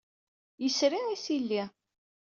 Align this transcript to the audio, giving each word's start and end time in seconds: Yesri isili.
Yesri 0.63 0.99
isili. 1.13 1.63